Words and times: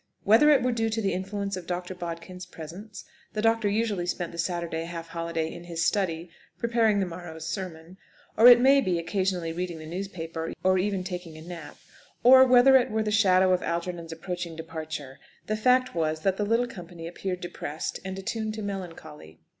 Whether 0.23 0.49
it 0.49 0.63
were 0.63 0.71
due 0.71 0.89
to 0.89 0.99
the 0.99 1.13
influence 1.13 1.55
of 1.55 1.67
Dr. 1.67 1.93
Bodkin's 1.93 2.47
presence 2.47 3.05
(the 3.33 3.41
doctor 3.43 3.69
usually 3.69 4.07
spent 4.07 4.31
the 4.31 4.39
Saturday 4.39 4.85
half 4.85 5.09
holiday 5.09 5.53
in 5.53 5.65
his 5.65 5.85
study, 5.85 6.31
preparing 6.57 6.99
the 6.99 7.05
morrow's 7.05 7.45
sermon; 7.45 7.97
or, 8.35 8.47
it 8.47 8.59
may 8.59 8.81
be, 8.81 8.97
occasionally 8.97 9.53
reading 9.53 9.77
the 9.77 9.85
newspaper, 9.85 10.53
or 10.63 10.79
even 10.79 11.03
taking 11.03 11.37
a 11.37 11.41
nap) 11.43 11.77
or 12.23 12.43
whether 12.47 12.75
it 12.77 12.89
were 12.89 13.03
the 13.03 13.11
shadow 13.11 13.53
of 13.53 13.61
Algernon's 13.61 14.11
approaching 14.11 14.55
departure, 14.55 15.19
the 15.45 15.55
fact 15.55 15.93
was 15.93 16.21
that 16.21 16.37
the 16.37 16.45
little 16.45 16.65
company 16.65 17.07
appeared 17.07 17.39
depressed, 17.39 17.99
and 18.03 18.17
attuned 18.17 18.55
to 18.55 18.63
melancholy. 18.63 19.39